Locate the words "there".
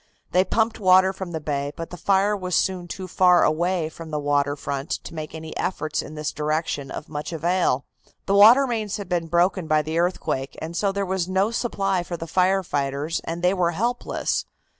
10.91-11.05